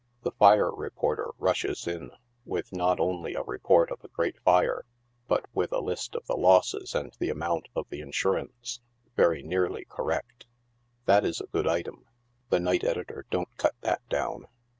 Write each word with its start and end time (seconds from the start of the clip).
The 0.23 0.31
fire 0.31 0.71
reporter 0.73 1.29
rushes 1.37 1.85
in 1.85 2.09
with 2.43 2.73
not 2.73 2.99
only 2.99 3.35
a 3.35 3.43
report 3.43 3.91
of 3.91 4.03
a 4.03 4.07
great 4.07 4.41
fire, 4.41 4.83
but 5.27 5.45
with 5.53 5.71
a 5.71 5.77
list 5.79 6.15
of 6.15 6.25
the 6.25 6.35
losses 6.35 6.95
and 6.95 7.13
the 7.19 7.29
amount 7.29 7.67
of 7.75 7.85
the 7.89 8.01
insurance— 8.01 8.79
very 9.15 9.43
nearly 9.43 9.85
correct. 9.87 10.47
That 11.05 11.23
is 11.23 11.39
a 11.39 11.45
good 11.45 11.67
item; 11.67 12.07
the 12.49 12.59
night 12.59 12.83
editor 12.83 13.27
don't 13.29 13.55
cut 13.57 13.75
that 13.81 14.01
down. 14.09 14.47